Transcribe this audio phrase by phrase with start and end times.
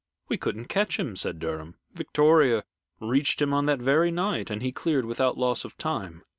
[0.29, 1.75] "We couldn't catch him," said Durham.
[1.93, 2.63] "Victoria
[2.99, 6.23] reached him on that very night, and he cleared without loss of time.